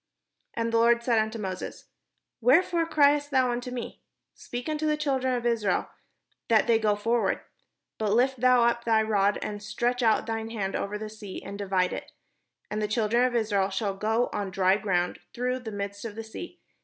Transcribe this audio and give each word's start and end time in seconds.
And 0.55 0.73
the 0.73 0.77
Lord 0.79 1.03
said 1.03 1.19
unto 1.19 1.37
Moses: 1.37 1.85
''Wherefore 2.41 2.89
criest 2.89 3.29
thou 3.29 3.51
unto 3.51 3.69
me? 3.69 4.01
speak 4.33 4.67
unto 4.67 4.87
the 4.87 4.97
children 4.97 5.35
of 5.35 5.45
Israel, 5.45 5.91
that 6.47 6.65
they 6.65 6.79
go 6.79 6.95
forward. 6.95 7.41
But 7.99 8.13
lift 8.13 8.39
thou 8.41 8.63
up 8.63 8.83
thy 8.83 9.03
rod, 9.03 9.37
and 9.43 9.61
stretch 9.61 10.01
out 10.01 10.25
thine 10.25 10.49
hand 10.49 10.75
over 10.75 10.97
the 10.97 11.07
sea, 11.07 11.43
and 11.43 11.55
divide 11.55 11.93
it; 11.93 12.11
and 12.71 12.81
the 12.81 12.87
children 12.87 13.23
of 13.25 13.35
Israel 13.35 13.69
shall 13.69 13.93
go 13.93 14.31
on 14.33 14.49
dry 14.49 14.75
ground 14.75 15.19
through 15.35 15.59
the 15.59 15.71
midst 15.71 16.03
of 16.03 16.15
the 16.15 16.23
sea. 16.23 16.59